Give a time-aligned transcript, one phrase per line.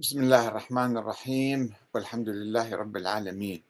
[0.00, 3.62] بسم الله الرحمن الرحيم والحمد لله رب العالمين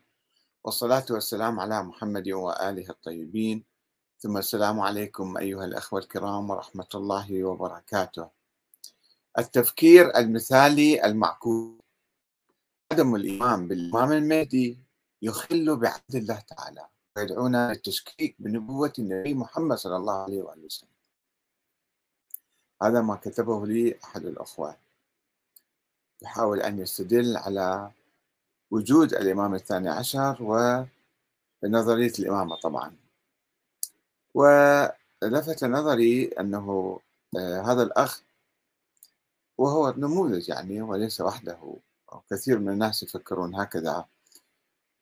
[0.65, 3.65] والصلاة والسلام على محمد وآله الطيبين.
[4.19, 8.29] ثم السلام عليكم أيها الأخوة الكرام ورحمة الله وبركاته.
[9.39, 11.81] التفكير المثالي المعكوس
[12.93, 14.79] عدم الإيمان بالإمام المهدي
[15.23, 20.89] يخل بعهد الله تعالى ويدعونا للتشكيك بنبوة النبي محمد صلى الله عليه وآله وسلم.
[22.83, 24.88] هذا ما كتبه لي أحد الأخوة.
[26.23, 27.91] يحاول أن يستدل على
[28.71, 30.37] وجود الإمام الثاني عشر
[31.63, 32.97] ونظرية الإمامة طبعا.
[34.35, 36.99] ولفت نظري أنه
[37.39, 38.23] آه، هذا الأخ
[39.59, 41.75] وهو نموذج يعني وليس وحده
[42.31, 44.05] كثير من الناس يفكرون هكذا.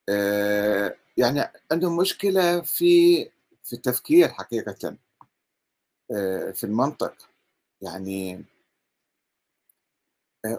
[0.09, 3.23] آه، يعني عندهم مشكلة في
[3.63, 4.97] في التفكير حقيقة
[6.11, 7.13] آه، في المنطق.
[7.81, 8.45] يعني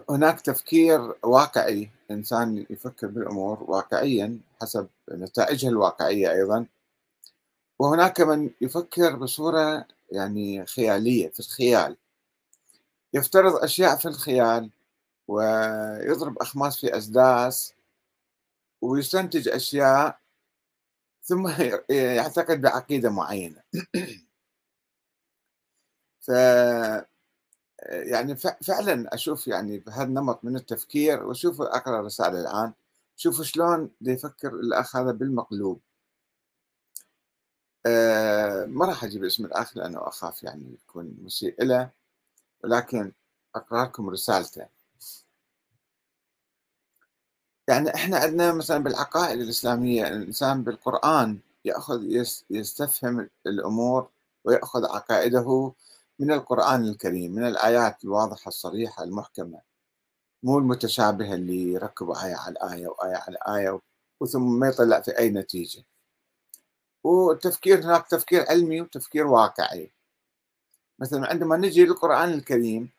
[0.09, 6.65] هناك تفكير واقعي إنسان يفكر بالأمور واقعيا حسب نتائجها الواقعية أيضا.
[7.79, 11.97] وهناك من يفكر بصورة يعني خيالية في الخيال.
[13.13, 14.69] يفترض أشياء في الخيال
[15.27, 17.73] ويضرب أخماس في أسداس
[18.81, 20.19] ويستنتج أشياء
[21.23, 21.47] ثم
[21.89, 23.63] يعتقد بعقيدة معينة.
[26.21, 26.31] ف
[27.89, 32.73] يعني فعلا أشوف يعني بهذا النمط من التفكير واشوف أقرأ رسالة الآن
[33.17, 35.79] شوفوا شلون يفكر الاخ هذا بالمقلوب.
[37.85, 41.89] أه ما راح أجيب اسم الاخ لأنه أخاف يعني يكون مسيء له
[42.63, 43.11] ولكن
[43.55, 44.65] أقرأ لكم رسالته.
[47.67, 52.03] يعني إحنا عندنا مثلا بالعقائد الإسلامية الإنسان بالقرآن يأخذ
[52.49, 54.09] يستفهم الأمور
[54.43, 55.73] ويأخذ عقائده
[56.19, 59.61] من القرآن الكريم من الآيات الواضحة الصريحة المحكمة
[60.43, 63.79] مو المتشابهة اللي يركبوا آية على آية وآية على آية
[64.19, 65.83] وثم ما يطلع في أي نتيجة.
[67.03, 69.91] والتفكير هناك تفكير علمي وتفكير واقعي.
[70.99, 72.89] مثلا عندما نجي للقرآن الكريم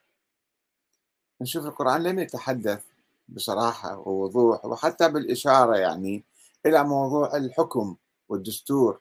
[1.40, 2.84] نشوف القرآن لم يتحدث
[3.28, 6.24] بصراحة ووضوح وحتى بالإشارة يعني
[6.66, 7.96] إلى موضوع الحكم
[8.28, 9.00] والدستور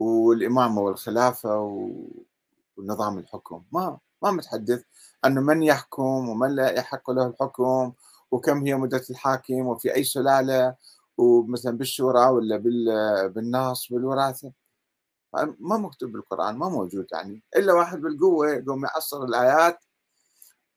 [0.00, 1.58] والإمامة والخلافة
[2.80, 3.64] ونظام الحكم.
[3.72, 4.82] ما ما متحدث
[5.24, 7.92] أنه من يحكم ومن لا يحق له الحكم
[8.30, 10.74] وكم هي مدة الحاكم وفي أي سلالة
[11.18, 12.56] ومثلا بالشورى ولا
[13.26, 14.52] بالنص بالوراثة.
[15.60, 17.42] ما مكتوب بالقرآن ما موجود يعني.
[17.56, 19.84] إلا واحد بالقوة يقوم يعصر الآيات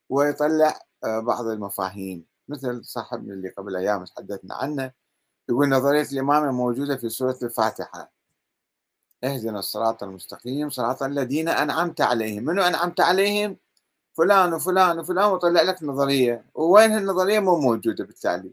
[0.09, 2.25] ويطلع آه، بعض المفاهيم.
[2.47, 4.91] مثل صاحبنا اللي قبل أيام تحدثنا عنه
[5.49, 8.11] يقول نظرية الإمامة موجودة في سورة الفاتحة.
[9.23, 12.43] اهدنا الصراط المستقيم صراط الذين أنعمت عليهم.
[12.45, 13.57] منو أنعمت عليهم؟
[14.13, 16.45] فلان وفلان وفلان وطلع لك نظرية.
[16.55, 18.51] وين هالنظرية؟ مو موجودة بالتالي.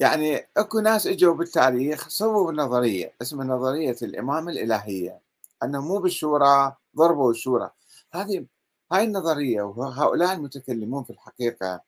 [0.00, 5.20] يعني أكو ناس إجوا بالتاريخ سووا نظرية اسمها نظرية الإمامة الإلهية.
[5.62, 7.70] أنه مو بالشورى ضربوا الشورى.
[8.12, 8.46] هذه
[8.92, 11.80] هاي النظرية وهؤلاء المتكلمون في الحقيقة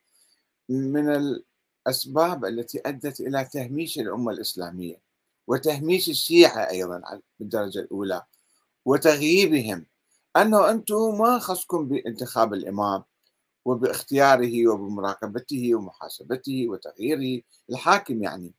[0.69, 1.09] من
[1.87, 5.04] الأسباب التي أدت إلى تهميش الأمة الإسلامية.
[5.47, 8.23] وتهميش الشيعة أيضا بالدرجة الأولى
[8.85, 9.87] وتغييبهم
[10.37, 13.05] أنه أنتم ما خصكم بانتخاب الإمام
[13.65, 18.55] وباختياره وبمراقبته ومحاسبته وتغييره الحاكم يعني.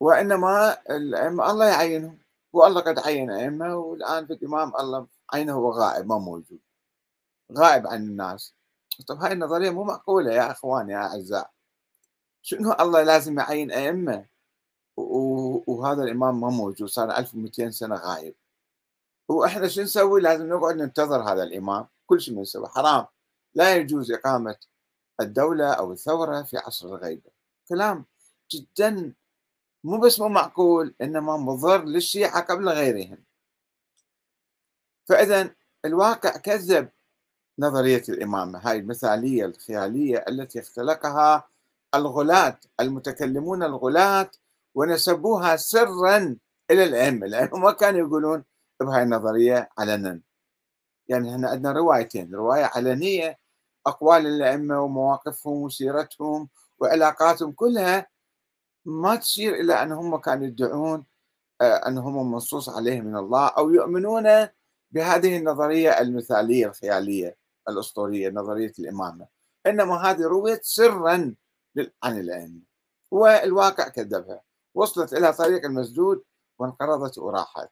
[0.00, 2.18] وإنما الأئمة الله يعينهم
[2.52, 6.58] والله قد عين أئمة والآن في الإمام الله عينه هو غائب ما موجود
[7.52, 8.54] غائب عن الناس.
[9.06, 11.50] طب هاي النظرية مو معقولة يا أخواني يا أعزاء؟
[12.42, 14.26] شنو الله لازم يعين أئمة؟
[15.66, 18.34] وهذا الإمام ما موجود صار 1200 سنة غايب.
[19.28, 23.06] وإحنا شو نسوي؟ لازم نقعد ننتظر هذا الإمام كل شيء نسوي حرام.
[23.54, 24.56] لا يجوز إقامة
[25.20, 27.30] الدولة أو الثورة في عصر الغيبة.
[27.68, 28.04] كلام
[28.50, 29.12] جدا
[29.84, 33.18] مو بس مو معقول إنما مضر للشيعة قبل غيرهم.
[35.08, 35.50] فإذا
[35.84, 36.88] الواقع كذب
[37.58, 41.48] نظرية الإمامة هاي المثالية الخيالية التي اختلقها
[41.94, 44.30] الغلاة المتكلمون الغلاة
[44.74, 46.36] ونسبوها سرا
[46.70, 47.26] إلى الأئمة.
[47.26, 48.44] لانهم ما كانوا يقولون
[48.80, 50.20] بهاي النظرية علنا
[51.08, 52.34] يعني إحنا عندنا روايتين.
[52.34, 53.38] رواية علنية
[53.86, 58.06] أقوال الأئمة ومواقفهم وسيرتهم وعلاقاتهم كلها
[58.84, 61.04] ما تشير إلى أن هم كانوا يدعون
[61.60, 64.48] آه، انهم منصوص عليهم من الله أو يؤمنون
[64.90, 67.36] بهذه النظرية المثالية الخيالية
[67.68, 69.26] الأسطورية نظرية الإمامة.
[69.66, 71.34] إنما هذه رويت سرا
[72.02, 72.60] عن الأئمة.
[73.10, 74.42] والواقع كذبها.
[74.74, 76.22] وصلت إلى طريق المسدود
[76.58, 77.68] وانقرضت وراحت.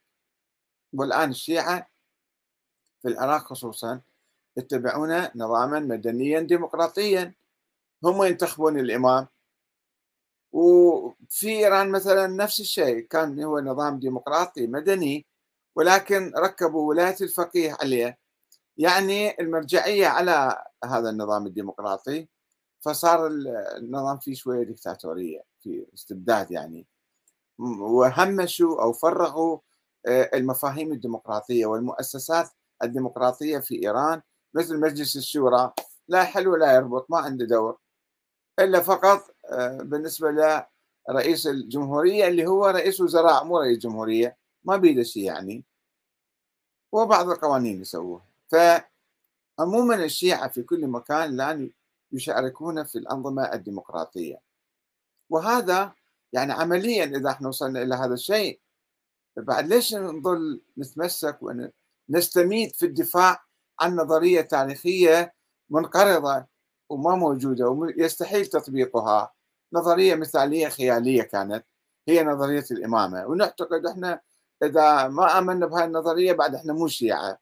[0.93, 1.87] والآن الشيعة
[3.03, 4.00] في العراق خصوصا
[4.56, 7.35] يتبعون نظاما مدنيا ديمقراطيا.
[8.05, 9.27] هم ينتخبون الإمام.
[10.53, 15.27] وفي إيران مثلا نفس الشيء كان هو نظام ديمقراطي مدني
[15.77, 18.19] ولكن ركبوا ولاية الفقيه عليه.
[18.77, 22.29] يعني المرجعية على هذا النظام الديمقراطي
[22.81, 23.27] فصار
[23.77, 26.87] النظام فيه شوية دكتاتورية في استبداد يعني.
[27.58, 29.58] وهمشوا أو فرغوا
[30.06, 32.50] آه، المفاهيم الديمقراطية والمؤسسات
[32.82, 34.22] الديمقراطية في إيران
[34.55, 35.72] مثل مجلس الشورى.
[36.08, 37.78] لا حل ولا يربط ما عنده دور.
[38.58, 40.31] إلا فقط آه، بالنسبة
[41.08, 44.37] لرئيس الجمهورية اللي هو رئيس وزراء مو رئيس جمهورية.
[44.64, 45.64] ما بيده شيء يعني.
[46.93, 48.25] وبعض القوانين يسووها.
[48.49, 51.70] فعموما الشيعة في كل مكان الآن
[52.12, 54.48] يشاركون في الأنظمة الديمقراطية.
[55.31, 55.93] وهذا
[56.33, 58.61] يعني عمليا إذا إحنا وصلنا إلى هذا الشيء.
[59.37, 63.45] بعد ليش نظل نتمسك ونستميت في الدفاع
[63.81, 65.35] عن نظرية تاريخية
[65.71, 66.47] منقرضة
[66.89, 69.33] وما موجودة ويستحيل تطبيقها؟
[69.73, 71.65] نظرية مثالية خيالية كانت
[72.09, 73.27] هي نظرية الإمامة.
[73.27, 74.21] ونعتقد إحنا
[74.63, 77.39] إذا ما آمنا بهذه النظرية بعد إحنا مو شيعة.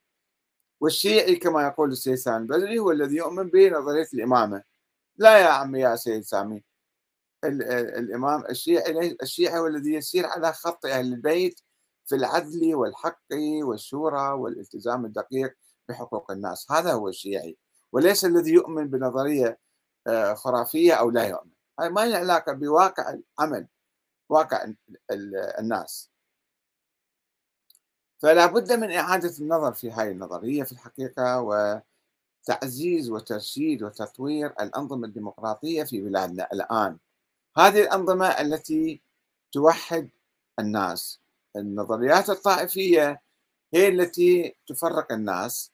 [0.81, 4.63] والشيعي كما يقول السيد سامي البدري هو الذي يؤمن بنظرية الإمامة.
[5.17, 6.65] لا يا عمي يا سيد سامي
[7.45, 11.61] الإمام الشيعي الشيعي هو الذي يسير على خط أهل البيت
[12.07, 13.23] في العدل والحق
[13.63, 15.55] والشورى والالتزام الدقيق
[15.89, 16.71] بحقوق الناس.
[16.73, 17.57] هذا هو الشيعي.
[17.93, 19.59] وليس الذي يؤمن بنظرية
[20.07, 21.51] آه، خرافية أو لا يؤمن.
[21.81, 23.69] هاي ما لها علاقة بواقع العمل
[24.29, 24.73] واقع
[25.59, 26.11] الناس.
[28.19, 31.41] فلا بد من إعادة النظر في هذه النظرية في الحقيقة
[32.49, 36.99] وتعزيز وترشيد وتطوير الأنظمة الديمقراطية في بلادنا الآن.
[37.59, 39.01] هذه الأنظمة التي
[39.53, 40.11] توحد
[40.59, 41.21] الناس.
[41.57, 43.23] النظريات الطائفية
[43.75, 45.73] هي التي تفرق الناس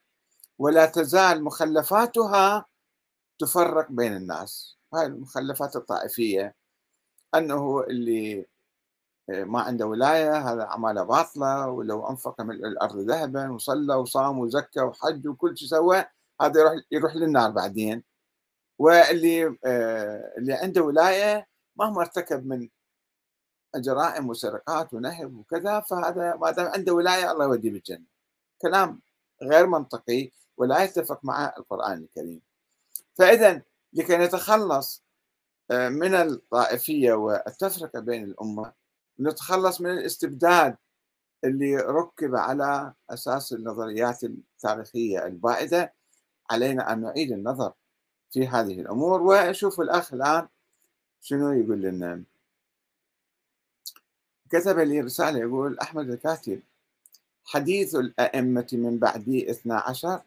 [0.59, 2.67] ولا تزال مخلفاتها
[3.39, 4.79] تفرق بين الناس.
[4.95, 6.55] هاي المخلفات الطائفية
[7.35, 8.47] أنه اللي
[9.29, 15.29] ما عنده ولاية هذا أعماله باطلة ولو أنفق من الأرض ذهبا وصلى وصام وزكى وحج
[15.29, 16.05] وكل شيء سوى
[16.41, 18.05] هذا يروح يروح للنار بعدين.
[18.79, 22.69] واللي آه، اللي عنده ولاية مهما ارتكب من
[23.77, 28.05] جرائم وسرقات ونهب وكذا فهذا ما دام عنده ولاية الله يوديه بالجنة.
[28.63, 29.01] كلام
[29.43, 32.43] غير منطقي ولا يتفق مع القرآن الكريم.
[33.15, 35.03] فإذا لكي نتخلص
[35.71, 38.73] آه، من الطائفية والتفرقة بين الأمة
[39.21, 40.77] نتخلص من الاستبداد
[41.45, 45.95] اللي ركب على أساس النظريات التاريخية البائدة
[46.51, 47.73] علينا أن نعيد النظر
[48.31, 49.23] في هذه الأمور.
[49.23, 50.49] ونشوف الأخ الآن
[51.23, 52.23] شنو يقول لنا
[54.51, 56.63] كتب لي رسالة يقول أحمد الكاتب
[57.45, 60.23] حديث الأئمة من بعدي 12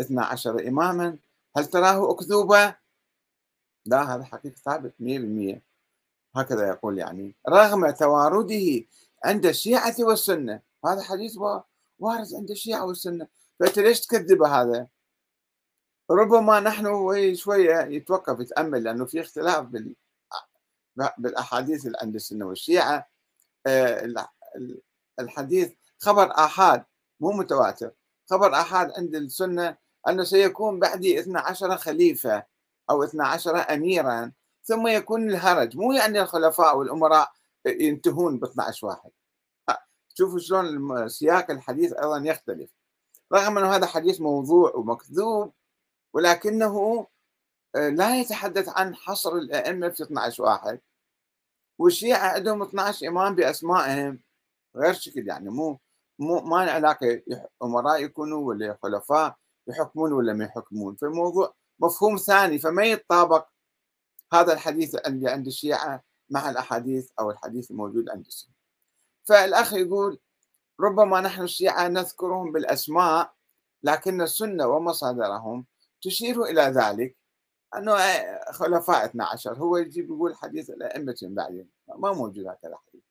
[0.00, 1.18] 12 إماما
[1.56, 2.74] هل تراه أكذوبة؟
[3.86, 5.60] لا هذا حقيقة ثابت 100%
[6.36, 8.84] هكذا يقول يعني رغم توارده
[9.24, 11.36] عند الشيعة والسنة هذا حديث
[11.98, 13.26] وارد عند الشيعة والسنة
[13.60, 14.88] فأنت ليش تكذب هذا؟
[16.10, 16.84] ربما نحن
[17.34, 19.94] شوية يتوقف يتأمل لأنه في اختلاف بال
[21.18, 23.08] بالأحاديث اللي عند السنة والشيعة
[23.66, 24.28] آه،
[25.20, 26.84] الحديث خبر آحاد
[27.20, 27.90] مو متواتر.
[28.30, 29.76] خبر آحاد عند السنة
[30.08, 32.44] أنه سيكون بعدي 12 خليفة
[32.90, 34.32] أو 12 أميرا
[34.64, 35.76] ثم يكون الهرج.
[35.76, 37.32] مو يعني الخلفاء والأمراء
[37.66, 39.10] ينتهون ب 12 واحد.
[40.14, 42.70] شوفوا شلون سياق الحديث أيضا يختلف.
[43.32, 45.52] رغم أنه هذا حديث موضوع ومكذوب
[46.14, 47.06] ولكنه
[47.74, 50.80] لا يتحدث عن حصر الأئمة في 12 واحد.
[51.78, 54.20] والشيعة عندهم 12 إمام بأسمائهم.
[54.76, 55.80] غير شكل يعني مو
[56.18, 57.22] مو ما علاقة
[57.62, 59.36] أمراء يكونوا ولا خلفاء
[59.68, 60.96] يحكمون ولا ما يحكمون.
[60.96, 63.48] فالموضوع مفهوم ثاني فما يتطابق
[64.32, 68.52] هذا الحديث اللي عند الشيعة مع الأحاديث أو الحديث الموجود عند السنة
[69.28, 70.18] فالأخ يقول
[70.80, 73.34] ربما نحن الشيعة نذكرهم بالأسماء
[73.82, 75.66] لكن السنة ومصادرهم
[76.02, 77.16] تشير إلى ذلك.
[77.76, 77.96] أنه
[78.52, 81.66] خلفاء 12 هو يجيب يقول حديث الأئمة من بعدهم
[81.98, 83.02] ما موجود هكذا حديث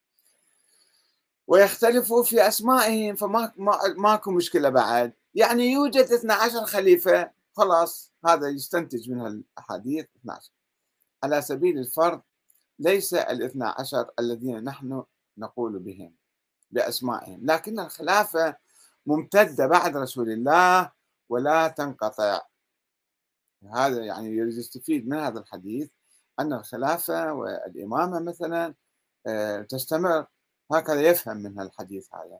[1.47, 3.53] ويختلفوا في أسمائهم فما
[3.97, 5.13] ماكو مشكلة بعد.
[5.35, 10.51] يعني يوجد 12 خليفة خلاص هذا يستنتج من الأحاديث 12
[11.23, 12.21] على سبيل الفرض
[12.79, 15.03] ليس الاثنى عشر الذين نحن
[15.37, 16.13] نقول بهم
[16.71, 17.39] بأسمائهم.
[17.43, 18.55] لكن الخلافة
[19.05, 20.91] ممتدة بعد رسول الله
[21.29, 22.41] ولا تنقطع.
[23.67, 25.89] هذا يعني يريد يستفيد من هذا الحديث
[26.39, 28.73] أن الخلافة والإمامة مثلا
[29.27, 30.25] آه، تستمر.
[30.71, 32.39] هكذا يفهم من الحديث هذا.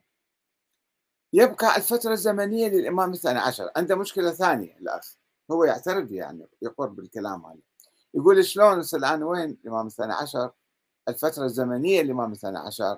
[1.34, 3.72] يبقى الفترة الزمنية للإمام الثاني عشر.
[3.76, 5.16] عنده مشكلة ثانية الأخ
[5.52, 7.60] هو يعترف يعني يقر بالكلام هذا
[8.14, 10.52] يقول شلون الآن وين الإمام الثاني عشر؟
[11.08, 12.98] الفترة الزمنية للإمام الثاني عشر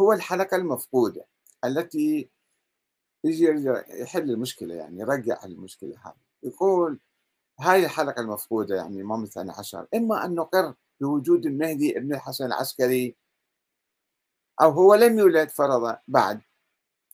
[0.00, 1.26] هو الحلقة المفقودة
[1.64, 2.30] التي
[3.24, 6.14] يجي يحل المشكلة يعني يرجع المشكلة هذه.
[6.42, 7.00] يقول
[7.60, 9.86] هاي الحلقة المفقودة يعني الإمام الثاني عشر.
[9.94, 13.16] إما أن نقر بوجود المهدي ابن الحسن العسكري
[14.62, 16.40] أو هو لم يولد فرضا بعد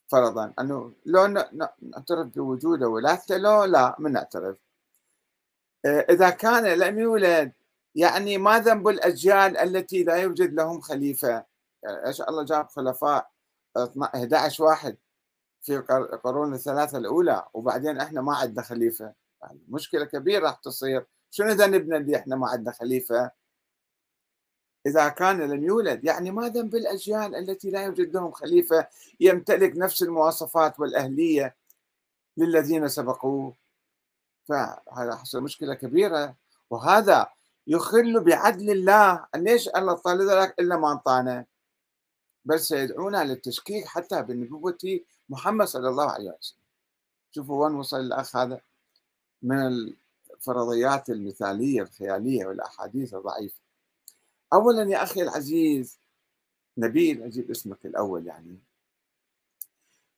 [0.08, 0.52] فرضا.
[0.60, 1.26] أنه لو
[1.82, 4.56] نعترف بوجوده ولاته لو لا من نعترف.
[5.84, 7.52] آه، إذا كان لم يولد
[7.94, 11.28] يعني ما ذنب الأجيال التي لا يوجد لهم خليفة.
[11.82, 13.30] يعني إيش الله جاب خلفاء
[13.76, 14.96] 11 واحد
[15.62, 19.23] في القرون الثلاثة الأولى وبعدين إحنا ما عندنا خليفة.
[19.46, 21.06] يعني مشكلة كبيرة راح تصير.
[21.30, 23.30] شنو ذنبنا اللي إحنا ما عندنا خليفة؟
[24.86, 28.88] إذا كان لم يولد يعني ما ذنب الأجيال التي لا يوجد لهم خليفة
[29.20, 31.56] يمتلك نفس المواصفات والأهلية
[32.36, 33.54] للذين سبقوه.
[34.48, 36.36] فهذا حصل مشكلة كبيرة
[36.70, 37.28] وهذا
[37.66, 39.26] يخل بعدل الله.
[39.36, 41.46] ليش الله طال ذلك إلا ما أنطانا؟
[42.44, 46.58] بل سيدعونا للتشكيك حتى بنبوة محمد صلى الله عليه وسلم.
[47.30, 48.60] شوفوا وين وصل الأخ هذا.
[49.44, 49.66] من
[50.36, 53.60] الفرضيات المثالية الخيالية والأحاديث الضعيفة.
[54.52, 55.98] أولا يا أخي العزيز
[56.78, 58.58] نبيل أجيب اسمك الأول يعني.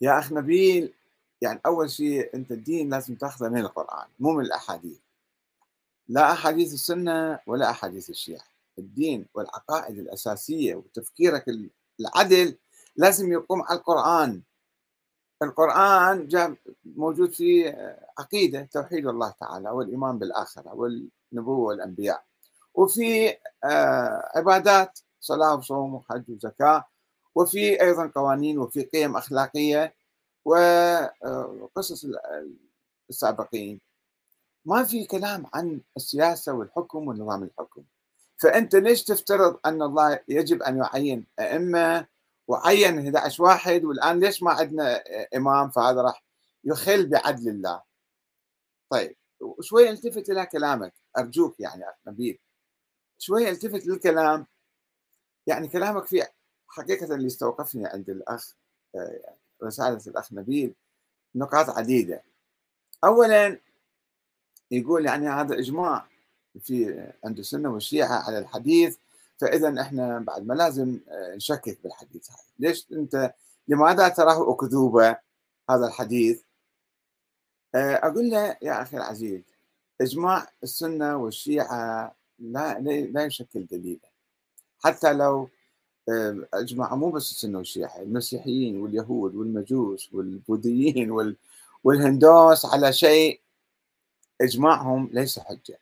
[0.01, 0.93] يا أخ نبيل
[1.41, 4.99] يعني أول شيء أنت الدين لازم تأخذه من القرآن مو من الأحاديث.
[6.09, 8.45] لا أحاديث السنة ولا أحاديث الشيعة.
[8.79, 11.45] الدين والعقائد الأساسية وتفكيرك
[12.01, 12.57] العدل
[12.97, 14.43] لازم يقوم على القرآن.
[15.43, 22.25] القرآن جاء موجود فيه عقيدة توحيد الله تعالى والإيمان بالآخرة والنبوة والأنبياء.
[22.75, 23.29] وفي
[23.65, 26.85] آه، عبادات صلاة وصوم وحج وزكاة
[27.35, 29.95] وفي أيضا قوانين وفي قيم أخلاقية
[30.45, 32.47] وقصص آه،
[33.11, 33.81] السابقين.
[34.65, 37.83] ما في كلام عن السياسة والحكم ونظام الحكم.
[38.39, 42.07] فأنت ليش تفترض أن الله يجب أن يعين أئمة
[42.49, 45.03] وعين 11 واحد والآن ليش ما عندنا
[45.37, 46.25] إمام؟ فهذا راح
[46.65, 47.83] يخل بعدل الله.
[48.91, 49.17] طيب
[49.61, 50.95] شوي التفت إلى كلامك.
[51.19, 52.39] أرجوك يعني نبيل
[53.19, 54.47] شوي التفت للكلام.
[55.47, 56.27] يعني كلامك في
[56.69, 58.55] حقيقة اللي استوقفني عند الأخ
[58.95, 60.75] آه، رسالة الأخ نبيل
[61.35, 62.23] نقاط عديدة.
[63.05, 63.61] أولا
[64.71, 66.09] يقول يعني هذا إجماع
[66.61, 68.99] في عند السنة والشيعة على الحديث
[69.41, 72.39] فإذا إحنا بعد ما لازم آه، نشكك بالحديث هذا.
[72.59, 73.35] ليش أنت
[73.69, 75.17] لماذا تراه أكذوبة
[75.71, 76.43] هذا الحديث؟
[77.75, 79.43] آه، أقول له يا أخي العزيز
[80.01, 84.09] إجماع السنة والشيعة لا لا يشكل دليلا
[84.85, 85.49] حتى لو
[86.09, 91.11] آه، اجمع مو بس السنة والشيعة المسيحيين واليهود والمجوس والبوذيين
[91.85, 93.41] والهندوس على شيء
[94.41, 95.79] إجماعهم ليس حجة.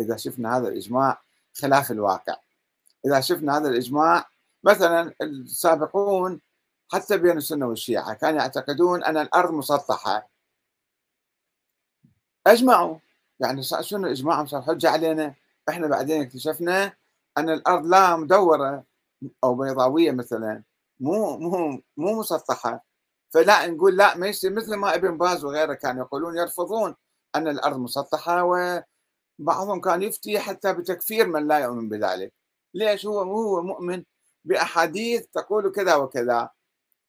[0.00, 1.22] إذا شفنا هذا الإجماع
[1.54, 2.36] خلاف الواقع.
[3.06, 4.24] إذا شفنا هذا الإجماع
[4.64, 6.40] مثلا السابقون
[6.92, 10.28] حتى بين السنة والشيعة كانوا يعتقدون أن الأرض مسطحة.
[12.46, 12.98] أجمعوا.
[13.40, 15.34] يعني شنو إجماعهم؟ صار حجه علينا.
[15.68, 16.92] إحنا بعدين اكتشفنا
[17.38, 18.84] أن الأرض لا مدورة
[19.44, 20.62] أو بيضاوية مثلا.
[21.00, 22.84] مو مو مو مسطحة.
[23.30, 26.94] فلا نقول لا ما يصير مثل ما ابن باز وغيره كانوا يقولون يرفضون
[27.34, 32.32] أن الأرض مسطحة وبعضهم كان يفتي حتى بتكفير من لا يؤمن بذلك.
[32.74, 34.04] ليش هو هو مؤمن
[34.44, 36.50] بأحاديث تقول كذا وكذا؟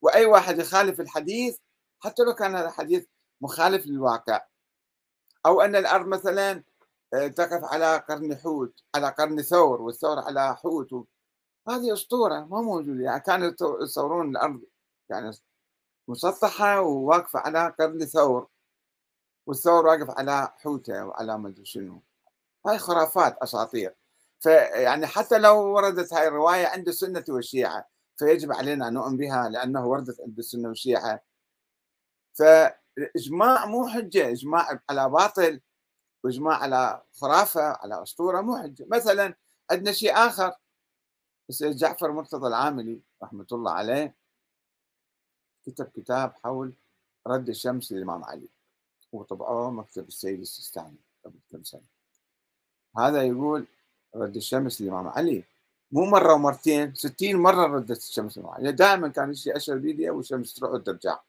[0.01, 1.57] وأي واحد يخالف الحديث
[1.99, 3.05] حتى لو كان هذا الحديث
[3.41, 4.45] مخالف للواقع.
[5.45, 6.63] أو أن الأرض مثلا
[7.13, 10.93] آه، تقف على قرن حوت على قرن ثور والثور على حوت.
[11.69, 13.03] هذه أسطورة ما موجودة.
[13.03, 14.61] يعني كانوا يصورون الأرض.
[15.09, 15.31] يعني
[16.07, 18.47] مسطحة وواقفة على قرن ثور.
[19.47, 22.03] والثور واقف على حوته وعلى ما أدري شنو.
[22.67, 23.95] هاي خرافات أساطير.
[24.39, 29.87] فيعني حتى لو وردت هاي الرواية عند السنة والشيعة فيجب علينا أن نؤمن بها لأنه
[29.87, 31.23] وردت عند السنة والشيعة.
[32.33, 35.61] فاجماع مو حجة إجماع على باطل
[36.23, 38.85] وإجماع على خرافة على أسطورة مو حجة.
[38.91, 39.35] مثلا
[39.71, 40.55] عندنا شيء آخر
[41.49, 44.15] السيد جعفر مرتضى العاملي رحمة الله عليه
[45.65, 46.73] كتب كتاب حول
[47.27, 48.49] رد الشمس للإمام علي
[49.11, 51.81] وطبعوه مكتب السيد السيستاني قبل كم سنة.
[52.97, 53.67] هذا يقول
[54.15, 55.43] رد الشمس للإمام علي.
[55.91, 58.71] مو مرة ومرتين 60 مرة ردت الشمس للإمام علي.
[58.71, 61.19] دائما كان يشي اشر بيدي والشمس تروح وترجع.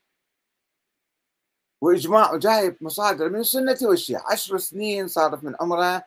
[1.81, 4.33] وإجماع وجايب مصادر من السنة والشيعة.
[4.33, 6.05] عشر سنين صارت من عمره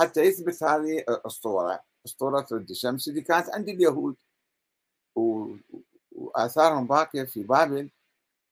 [0.00, 1.80] حتى يثبت هذه الأسطورة.
[2.06, 4.16] أسطورة رد الشمس اللي كانت عند اليهود.
[6.12, 7.90] وآثارهم باقية في بابل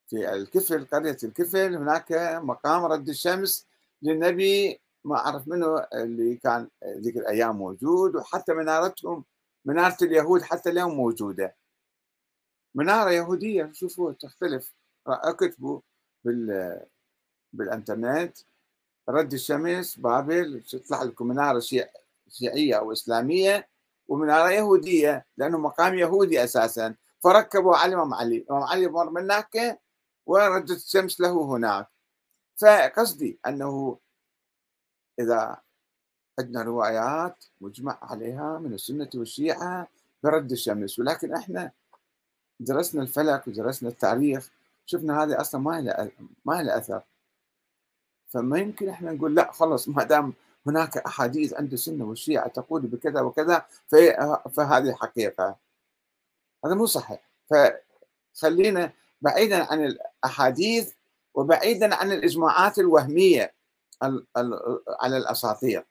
[0.06, 1.76] في الكفل قرية الكفل.
[1.76, 3.66] هناك مقام رد الشمس
[4.02, 9.24] للنبي ما أعرف منه اللي كان ذيك الأيام موجود وحتى منارتهم
[9.64, 11.56] منارة اليهود حتى اليوم موجودة.
[12.74, 14.74] منارة يهودية شوفوا تختلف.
[15.06, 15.80] اكتبوا
[16.24, 16.80] بال
[17.52, 18.38] بالإنترنت.
[19.08, 21.62] رد الشمس بابل تطلع لكم منارة
[22.28, 23.68] شيعية أو إسلامية
[24.08, 26.94] ومنارة يهودية لأنه مقام يهودي أساسا.
[27.20, 28.36] فركبوا على الإمام علي.
[28.36, 29.80] الإمام علي مر من هناك
[30.26, 31.88] وردت الشمس له هناك.
[32.56, 33.98] فقصدي أنه
[35.18, 35.56] إذا
[36.38, 39.88] عندنا روايات مجمع عليها من السنة والشيعة
[40.22, 40.98] برد الشمس.
[40.98, 41.72] ولكن إحنا
[42.60, 44.50] درسنا الفلك ودرسنا التاريخ
[44.86, 46.10] شفنا هذه أصلا ما لها
[46.44, 47.02] ما لها أثر.
[48.28, 50.32] فما يمكن إحنا نقول لا خلص ما دام
[50.66, 53.66] هناك أحاديث عند السنة والشيعة تقول بكذا وكذا
[54.52, 55.56] فهذه حقيقة.
[56.64, 57.30] هذا مو صحيح.
[58.34, 58.92] فخلينا
[59.22, 60.92] بعيدا عن الأحاديث
[61.34, 63.54] وبعيدا عن الإجماعات الوهمية.
[65.00, 65.84] على الأساطير.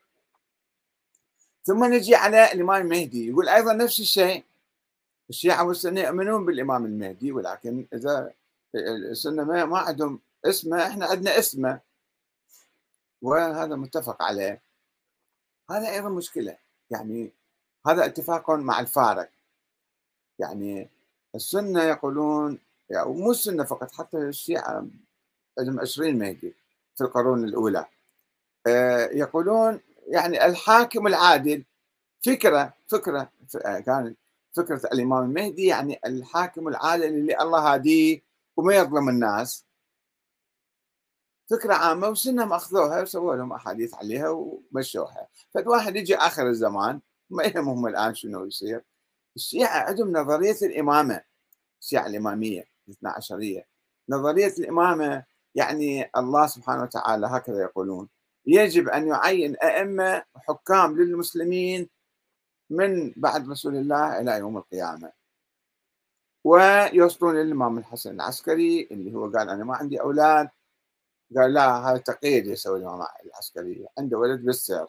[1.64, 4.44] ثم نجي على الإمام المهدي يقول أيضا نفس الشيء.
[5.30, 8.34] الشيعة والسنة يؤمنون بالإمام المهدي ولكن إذا
[9.12, 11.80] السنة ما, عندهم اسمه إحنا عندنا اسمه.
[13.22, 14.62] وهذا متفق عليه.
[15.72, 16.58] هذا أيضا مشكلة.
[16.92, 17.32] يعني
[17.88, 19.30] هذا اتفاق مع الفارق.
[20.40, 20.90] يعني
[21.36, 24.88] السنة يقولون يعني مو السنة فقط حتى الشيعة
[25.60, 26.54] عندهم 20 مهدي.
[26.96, 27.86] في القرون الأولى.
[28.68, 31.66] آه، يقولون يعني الحاكم العادل
[32.26, 32.74] فكرة
[33.66, 34.18] آه، كانت
[34.56, 38.22] فكرة الإمام المهدي يعني الحاكم العادل اللي الله هاديه
[38.58, 39.66] وما يظلم الناس.
[41.50, 45.28] فكرة عامة وسنهم أخذوها وسووا لهم أحاديث عليها ومشوها.
[45.54, 48.84] فالواحد يجي آخر الزمان ما يهمهم الآن شنو يصير.
[49.36, 51.22] الشيعة عندهم نظرية الإمامة
[51.82, 53.68] الشيعة الإمامية الاثنا عشرية.
[54.10, 55.24] نظرية الإمامة
[55.56, 58.10] يعني الله سبحانه وتعالى هكذا يقولون.
[58.46, 61.90] يجب أن يعين أئمة وحكام للمسلمين
[62.70, 65.12] من بعد رسول الله إلى يوم القيامة.
[66.44, 70.50] ويوصلون للإمام الحسن العسكري اللي هو قال أنا ما عندي أولاد.
[71.38, 73.88] قال لا هذا تقييد يسوي الإمام العسكري.
[73.98, 74.88] عنده ولد بالسر.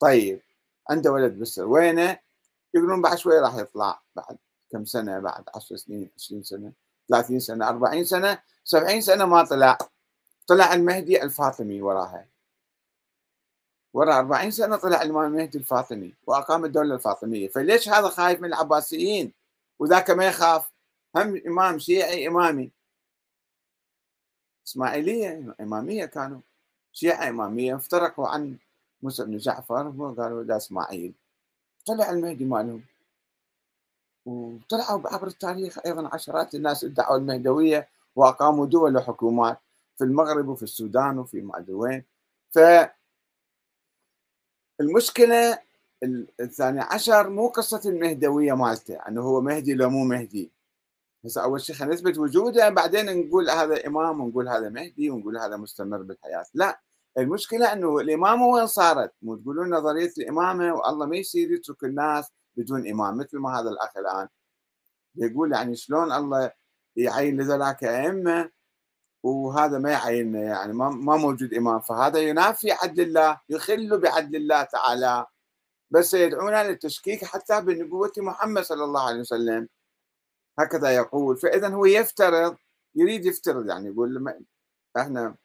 [0.00, 0.42] طيب
[0.90, 1.64] عنده ولد بالسر.
[1.66, 2.18] وينه؟
[2.74, 4.02] يقولون بعد شوي راح يطلع.
[4.16, 4.38] بعد
[4.72, 6.72] كم سنة؟ بعد 10 سنين 20 سنة
[7.08, 9.78] 30 سنة 40 سنة 70 سنة ما طلع.
[10.46, 12.26] طلع المهدي الفاطمي وراها.
[13.94, 17.48] ورا 40 سنة طلع الامام المهدي الفاطمي وأقام الدولة الفاطمية.
[17.48, 19.32] فليش هذا خايف من العباسيين؟
[19.78, 20.70] وذاك ما يخاف.
[21.16, 22.70] هم إمام شيعي إمامي.
[24.66, 26.40] إسماعيلية إمامية كانوا.
[26.92, 28.56] شيعة إمامية افترقوا عن
[29.02, 31.14] موسى بن جعفر وقالوا لا إسماعيل.
[31.86, 32.82] طلع المهدي مالهم.
[34.26, 39.58] وطلعوا عبر التاريخ أيضا عشرات الناس ادعوا المهدوية وأقاموا دول وحكومات.
[39.98, 42.04] في المغرب وفي السودان وفي ما أدري وين.
[42.50, 42.58] ف
[44.80, 45.58] المشكلة
[46.40, 50.52] الثاني عشر مو قصة المهدوية مالته إنه هو مهدي لو مو مهدي.
[51.24, 55.56] هسه أول شيء خلينا نثبت وجوده بعدين نقول هذا إمام ونقول هذا مهدي ونقول هذا
[55.56, 56.44] مستمر بالحياة.
[56.54, 56.80] لا
[57.18, 62.88] المشكلة إنه الامامه وين صارت؟ مو تقولون نظرية الامامه والله ما يصير يترك الناس بدون
[62.88, 64.28] إمام مثل ما هذا الأخ الآن.
[65.16, 66.52] يقول يعني شلون الله
[66.96, 68.50] يعين لذلك أئمة
[69.24, 74.62] وهذا ما يعين يعني ما ما موجود امام فهذا ينافي عدل الله يخل بعدل الله
[74.62, 75.26] تعالى
[75.90, 79.68] بس يدعونا للتشكيك حتى بنبوة محمد صلى الله عليه وسلم.
[80.58, 81.36] هكذا يقول.
[81.36, 82.56] فاذا هو يفترض
[82.94, 84.34] يريد يفترض يعني يقول
[84.96, 85.36] إحنا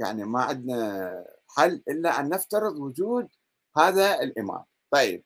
[0.00, 3.28] يعني ما عندنا حل إلا أن نفترض وجود
[3.76, 5.24] هذا الامام طيب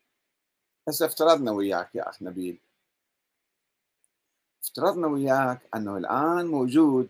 [0.89, 2.59] هسه افترضنا وياك يا أخ نبيل.
[4.65, 7.09] افترضنا وياك أنه الآن موجود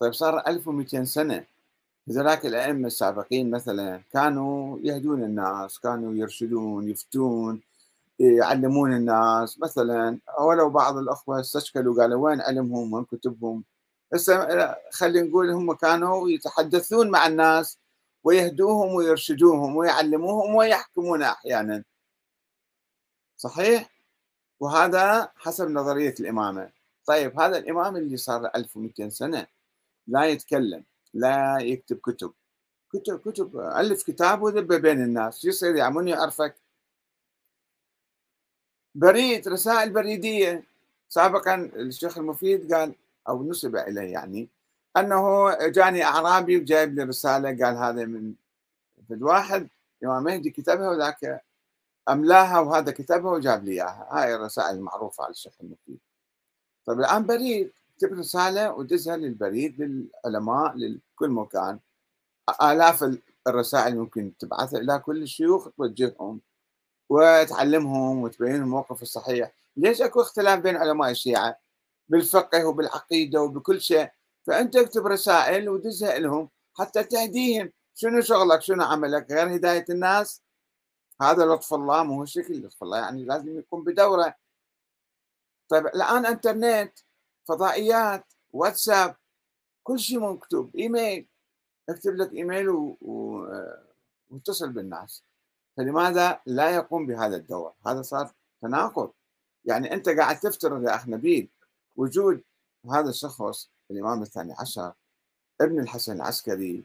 [0.00, 1.44] طيب صار 1200 سنة.
[2.08, 7.60] هذولاك الأئمة السابقين مثلا كانوا يهدون الناس كانوا يرشدون يفتون
[8.20, 9.60] يعلمون الناس.
[9.60, 13.64] مثلا ولو بعض الأخوة استشكلوا قالوا وين علمهم وين كتبهم؟
[14.14, 17.78] هسه خلينا نقول هم كانوا يتحدثون مع الناس
[18.24, 21.84] ويهدوهم ويرشدوهم ويعلموهم ويحكمون أحيانا.
[23.36, 23.90] صحيح؟
[24.60, 26.70] وهذا حسب نظرية الإمامة.
[27.06, 29.46] طيب هذا الإمام اللي صار 1200 سنة.
[30.10, 32.32] لا يتكلم لا يكتب كتب.
[32.92, 36.56] كتب كتب ألف كتاب وذبه بين الناس يصير يعني من يعرفك
[38.94, 40.64] بريد رسائل بريدية.
[41.08, 42.94] سابقا الشيخ المفيد قال
[43.28, 44.48] أو نسب إليه يعني
[44.96, 48.34] أنه جاني أعرابي وجايب لي رسالة قال هذا من
[49.10, 49.68] واحد
[50.04, 51.44] إمام مهدي كتبها وذاك
[52.08, 54.08] أملاها وهذا كتبها وجاب لي إياها.
[54.10, 55.98] هاي الرسائل المعروفة على الشيخ المفيد.
[56.86, 57.72] طيب الآن بريد.
[58.02, 61.78] اكتب رسالة ودزها للبريد للعلماء لكل مكان.
[62.62, 66.40] آلاف الرسائل ممكن تبعثها إلى كل الشيوخ توجههم
[67.08, 69.52] وتعلمهم وتبين الموقف الصحيح.
[69.76, 71.60] ليش أكو اختلاف بين علماء الشيعة؟
[72.08, 74.10] بالفقه وبالعقيدة وبكل شيء.
[74.46, 77.72] فأنت اكتب رسائل ودزها لهم حتى تهديهم.
[77.94, 80.42] شنو شغلك؟ شنو عملك؟ غير هداية الناس؟
[81.22, 82.98] هذا لطف الله مو شكل لطف الله.
[82.98, 84.34] يعني لازم يكون بدورة.
[85.68, 86.92] طيب الآن إنترنت.
[87.50, 89.16] فضائيات واتساب
[89.82, 91.26] كل شيء مكتوب إيميل.
[91.88, 92.96] أكتب لك إيميل و...
[93.00, 93.46] و...
[94.30, 95.24] واتصل بالناس.
[95.76, 98.30] فلماذا لا يقوم بهذا الدور؟ هذا صار
[98.62, 99.12] تناقض.
[99.64, 101.48] يعني أنت قاعد تفترض يا أخ نبيل
[101.96, 102.42] وجود
[102.92, 104.92] هذا الشخص الإمام الثاني عشر
[105.60, 106.84] ابن الحسن العسكري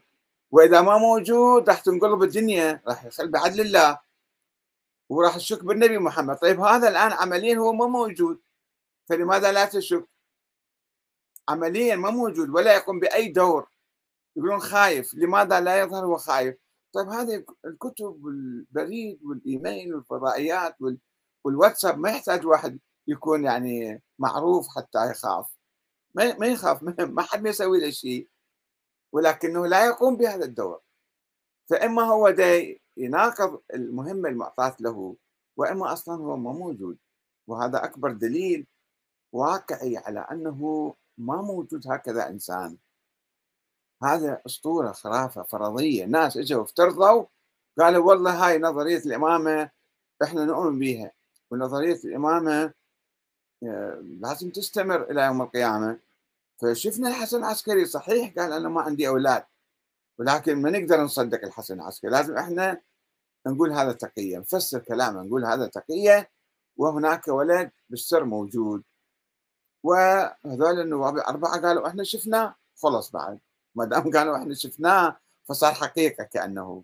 [0.52, 4.00] وإذا ما موجود راح تنقلب الدنيا راح يخل بعدل الله.
[5.10, 6.38] وراح تشك بالنبي محمد.
[6.38, 8.40] طيب هذا الآن عمليا هو ما موجود.
[9.10, 10.08] فلماذا لا تشك؟
[11.50, 13.68] عمليا ما موجود ولا يقوم بأي دور.
[14.36, 16.56] يقولون خايف لماذا لا يظهر هو خايف؟
[16.94, 20.78] طيب هذه الكتب والبريد والإيميل والفضائيات
[21.44, 25.46] والواتساب ما يحتاج واحد يكون يعني معروف حتى يخاف.
[26.16, 26.84] ما يخاف
[27.16, 28.30] ما حد ما يسوي له شيء.
[29.14, 30.82] ولكنه لا يقوم بهذا الدور.
[31.70, 35.16] فإما هو دا يناقض المهمه المعطاة له
[35.58, 36.98] وإما أصلا هو ما موجود.
[37.48, 38.68] وهذا أكبر دليل
[39.34, 42.78] واقعي على أنه ما موجود هكذا إنسان.
[44.04, 46.06] هذا أسطورة خرافة فرضية.
[46.06, 47.26] ناس إجوا افترضوا
[47.80, 49.70] قالوا والله هاي نظرية الإمامة
[50.24, 51.12] إحنا نؤمن بها
[51.52, 52.74] ونظرية الإمامة
[53.64, 56.00] آه، لازم تستمر إلى يوم القيامة.
[56.58, 59.44] فشفنا الحسن العسكري صحيح قال أنا ما عندي أولاد
[60.20, 62.12] ولكن ما نقدر نصدق الحسن العسكري.
[62.12, 62.82] لازم إحنا
[63.48, 66.30] نقول هذا تقية نفسر كلامه نقول هذا تقية
[66.78, 68.84] وهناك ولد بالسر موجود.
[69.86, 72.56] وهذول النواب الاربعه قالوا إحنا شفناه.
[72.78, 73.40] خلص بعد.
[73.76, 75.18] ما دام قالوا إحنا شفناه
[75.48, 76.84] فصار حقيقة كأنه.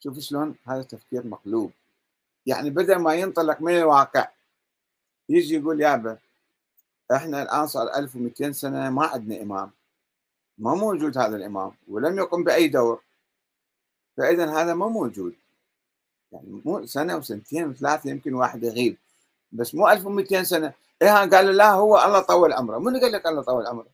[0.00, 1.72] شوف شلون هذا تفكير مقلوب.
[2.46, 4.28] يعني بدل ما ينطلق من الواقع
[5.28, 6.18] يجي يقول يابا
[7.12, 9.70] إحنا الآن صار 1200 سنة ما عندنا إمام.
[10.58, 13.00] ما موجود هذا الإمام ولم يقم بأي دور.
[14.16, 15.34] فإذا هذا ما موجود.
[16.32, 18.96] يعني مو سنة وسنتين وثلاثة يمكن واحد يغيب.
[19.52, 20.85] بس مو 1200 سنة.
[21.02, 22.78] إيه قالوا لا هو الله طول عمره.
[22.78, 23.90] من قال لك الله طول عمره؟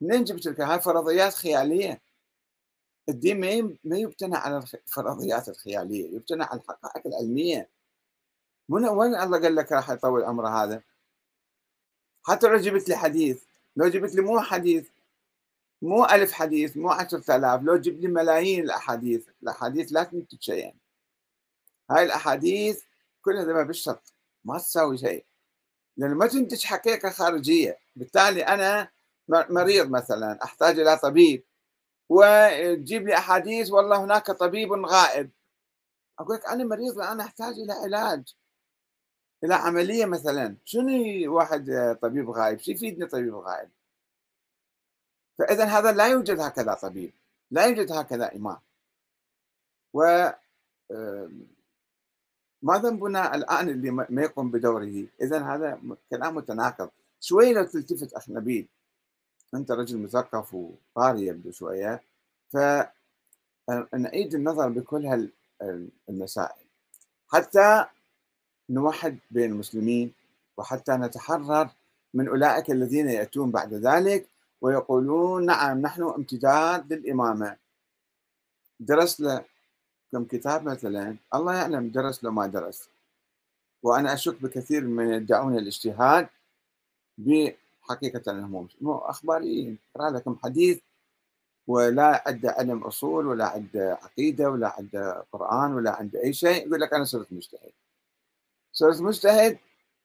[0.00, 2.02] منين جبت لك؟ هاي فرضيات خيالية.
[3.08, 7.70] الدين ما ما يبتنى على الفرضيات الخيالية يبتنى على الحقائق العلمية.
[8.68, 10.82] من وين الله قال لك راح يطول عمره هذا؟
[12.26, 13.44] حتى لو جبت لي حديث
[13.76, 14.88] لو جبت لي مو حديث
[15.82, 20.74] مو ألف حديث مو عشرة آلاف لو جبت لي ملايين الأحاديث الأحاديث لا تنتج شيئا.
[21.90, 22.82] هاي الأحاديث
[23.22, 25.24] كلها ما بالشط ما تساوي شيء.
[25.96, 27.78] لأنه ما تنتج حقيقة خارجية.
[27.96, 28.90] بالتالي أنا
[29.28, 31.44] مريض مثلا أحتاج إلى طبيب.
[32.08, 35.30] وتجيب لي أحاديث والله هناك طبيب غائب.
[36.18, 38.34] أقول لك أنا مريض الآن أحتاج إلى علاج.
[39.44, 40.56] إلى عملية مثلا.
[40.64, 43.70] شنو واحد طبيب غائب؟ شو يفيدني طبيب غائب؟
[45.38, 47.12] فإذا هذا لا يوجد هكذا طبيب.
[47.50, 48.58] لا يوجد هكذا إمام.
[49.94, 50.28] و
[52.62, 55.04] ما ذنبنا الآن اللي ما يقوم بدوره.
[55.22, 56.90] إذا هذا كلام متناقض.
[57.20, 58.66] شوي لو تلتفت أخ نبيل.
[59.54, 62.02] أنت رجل مثقف وقاري يبدو شوية.
[62.52, 66.66] فنعيد النظر بكل هالمسائل
[67.28, 67.84] حتى
[68.70, 70.12] نوحد بين المسلمين
[70.56, 71.68] وحتى نتحرر
[72.14, 74.26] من أولئك الذين يأتون بعد ذلك
[74.60, 77.56] ويقولون نعم نحن امتداد للإمامة.
[78.80, 79.44] درس له
[80.16, 82.88] كم كتاب مثلا الله يعلم درس له ما درس.
[83.82, 86.28] وأنا أشك بكثير من يدعون الاجتهاد
[87.18, 90.78] بحقيقة أنهم مو أخباريين أقرأ لكم حديث
[91.66, 96.80] ولا عنده علم أصول ولا عنده عقيدة ولا عنده قرآن ولا عنده أي شيء يقول
[96.80, 97.72] لك أنا صرت مجتهد.
[98.72, 99.58] صرت مجتهد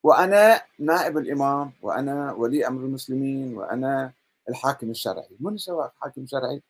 [0.04, 4.12] وأنا نائب الإمام وأنا ولي أمر المسلمين وأنا
[4.50, 5.38] الحاكم الشرعي.
[5.40, 6.62] من سواء حاكم شرعي؟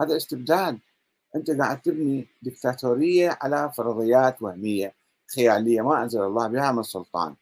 [0.00, 0.78] هذا استبداد
[1.36, 4.94] أنت قاعد تبني دكتاتورية على فرضيات وهمية
[5.34, 7.34] خيالية ما أنزل الله بها من سلطان.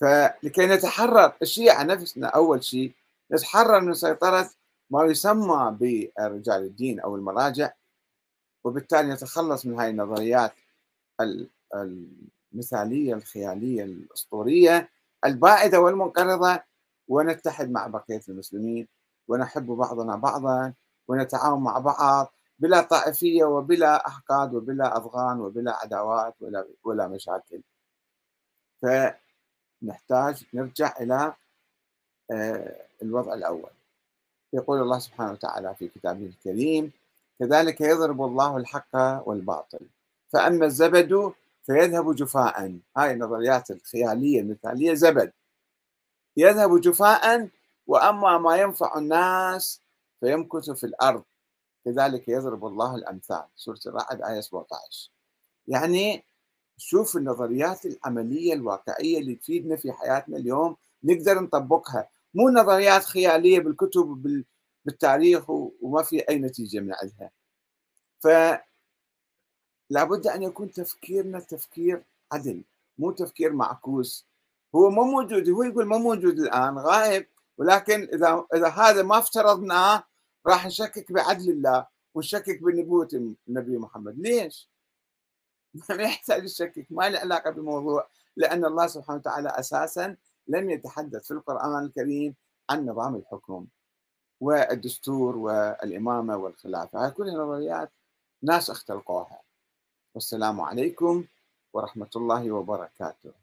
[0.00, 2.92] فلكي نتحرر الشيعة نفسنا أول شيء
[3.32, 4.50] نتحرر من سيطرة
[4.90, 7.72] ما يسمى برجال الدين أو المراجع
[8.64, 10.52] وبالتالي نتخلص من هذه النظريات
[12.54, 14.90] المثالية الخيالية الأسطورية
[15.24, 16.60] البائدة والمنقرضة
[17.08, 18.88] ونتحد مع بقية المسلمين
[19.28, 20.74] ونحب بعضنا بعضا
[21.08, 27.60] ونتعاون مع بعض بلا طائفية وبلا أحقاد وبلا أفغان وبلا عداوات ولا ولا مشاكل.
[28.82, 28.86] ف
[29.82, 31.34] نحتاج نرجع إلى
[32.30, 33.70] آه، الوضع الأول.
[34.52, 36.92] يقول الله سبحانه وتعالى في كتابه الكريم
[37.38, 38.96] كذلك يضرب الله الحق
[39.28, 39.80] والباطل
[40.32, 41.32] فأما الزبد
[41.66, 42.78] فيذهب جفاء.
[42.96, 45.32] هاي النظريات الخيالية المثالية زبد.
[46.36, 47.48] يذهب جفاء
[47.86, 49.80] وأما ما ينفع الناس
[50.20, 51.24] فيمكث في الأرض.
[51.84, 53.44] كذلك يضرب الله الأمثال.
[53.56, 55.10] سورة الرعد آية 17
[55.68, 56.24] يعني
[56.76, 62.08] شوف النظريات العملية الواقعية اللي تفيدنا في حياتنا اليوم نقدر نطبقها.
[62.34, 64.22] مو نظريات خيالية بالكتب
[64.84, 67.30] بالتاريخ وما في أي نتيجة من عندها.
[68.20, 68.28] ف
[69.90, 72.62] لابد أن يكون تفكيرنا تفكير عدل
[72.98, 74.26] مو تفكير معكوس.
[74.74, 77.26] هو مو موجود هو يقول مو موجود الآن غائب
[77.58, 80.04] ولكن إذا إذا هذا ما افترضناه
[80.46, 84.18] راح نشكك بعدل الله ونشكك بنبوة النبي محمد.
[84.18, 84.70] ليش؟
[85.90, 90.16] ما يحتاج يشكك ما له علاقة بالموضوع لأن الله سبحانه وتعالى أساسا
[90.48, 92.34] لم يتحدث في القرآن الكريم
[92.70, 93.66] عن نظام الحكم
[94.40, 97.04] والدستور والإمامة والخلافة.
[97.04, 97.92] هاي كلها نظريات
[98.42, 99.42] ناس اختلقوها.
[100.14, 101.24] والسلام عليكم
[101.72, 103.41] ورحمة الله وبركاته.